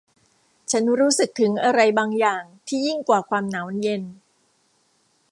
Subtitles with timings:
[0.71, 4.03] ฉันรู้สึกถึงอะไรบางอย่างที่ยิ่งกว่าความหนาวเย็น